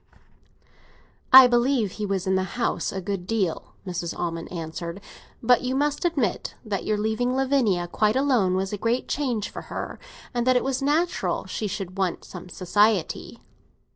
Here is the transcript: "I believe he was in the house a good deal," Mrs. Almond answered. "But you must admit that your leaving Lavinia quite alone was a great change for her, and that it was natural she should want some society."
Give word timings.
"I 1.31 1.45
believe 1.45 1.91
he 1.91 2.07
was 2.07 2.25
in 2.25 2.33
the 2.33 2.41
house 2.57 2.91
a 2.91 3.01
good 3.01 3.27
deal," 3.27 3.75
Mrs. 3.85 4.17
Almond 4.17 4.51
answered. 4.51 4.99
"But 5.43 5.61
you 5.61 5.75
must 5.75 6.05
admit 6.05 6.55
that 6.65 6.83
your 6.85 6.97
leaving 6.97 7.35
Lavinia 7.35 7.87
quite 7.87 8.15
alone 8.15 8.55
was 8.55 8.73
a 8.73 8.79
great 8.79 9.07
change 9.07 9.49
for 9.51 9.61
her, 9.69 9.99
and 10.33 10.47
that 10.47 10.55
it 10.55 10.63
was 10.63 10.81
natural 10.81 11.45
she 11.45 11.67
should 11.67 11.99
want 11.99 12.25
some 12.25 12.49
society." 12.49 13.41